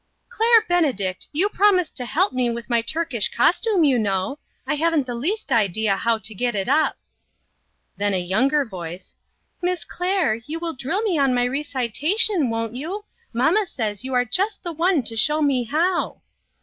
"Claire 0.29 0.65
Benedict, 0.67 1.27
you 1.31 1.47
promised 1.47 1.95
to 1.95 2.07
help 2.07 2.33
me 2.33 2.49
with 2.49 2.71
my 2.71 2.81
Turkish 2.81 3.29
costume, 3.29 3.83
you 3.83 3.99
know. 3.99 4.39
I 4.65 4.73
haven't 4.73 5.05
the 5.05 5.13
least 5.13 5.51
idea 5.51 5.95
how 5.95 6.17
to 6.17 6.33
get 6.33 6.55
it 6.55 6.67
up." 6.67 6.97
Then 7.97 8.15
a 8.15 8.19
younger 8.19 8.65
voice:" 8.65 9.15
Miss 9.61 9.85
Claire, 9.85 10.41
you 10.47 10.57
will 10.57 10.73
drill 10.73 11.03
me 11.03 11.19
on 11.19 11.35
my 11.35 11.43
recitation, 11.45 12.49
won't 12.49 12.75
you? 12.75 13.05
Mamma 13.31 13.67
says 13.67 14.03
you 14.03 14.15
are 14.15 14.25
just 14.25 14.63
the 14.63 14.73
one 14.73 15.03
to 15.03 15.15
show 15.15 15.39
me 15.39 15.65
how." 15.65 16.21